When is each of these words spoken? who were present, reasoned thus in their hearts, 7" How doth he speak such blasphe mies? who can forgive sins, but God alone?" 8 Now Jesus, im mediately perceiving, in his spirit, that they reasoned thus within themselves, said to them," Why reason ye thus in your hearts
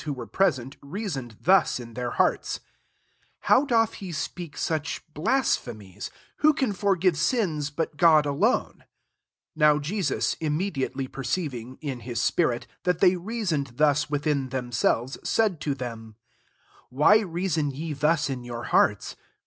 who 0.05 0.13
were 0.13 0.25
present, 0.25 0.77
reasoned 0.81 1.37
thus 1.41 1.79
in 1.79 1.93
their 1.93 2.09
hearts, 2.17 2.53
7" 2.53 2.65
How 3.51 3.65
doth 3.65 3.93
he 3.93 4.11
speak 4.11 4.57
such 4.57 5.03
blasphe 5.13 5.67
mies? 5.77 6.09
who 6.37 6.53
can 6.55 6.73
forgive 6.73 7.15
sins, 7.15 7.69
but 7.69 7.97
God 7.97 8.25
alone?" 8.25 8.77
8 9.53 9.57
Now 9.57 9.77
Jesus, 9.77 10.35
im 10.39 10.57
mediately 10.57 11.07
perceiving, 11.07 11.77
in 11.81 11.99
his 11.99 12.19
spirit, 12.19 12.65
that 12.81 12.97
they 12.97 13.15
reasoned 13.15 13.73
thus 13.75 14.09
within 14.09 14.49
themselves, 14.49 15.19
said 15.23 15.61
to 15.61 15.75
them," 15.75 16.15
Why 16.89 17.19
reason 17.19 17.69
ye 17.69 17.93
thus 17.93 18.27
in 18.27 18.43
your 18.43 18.63
hearts 18.63 19.15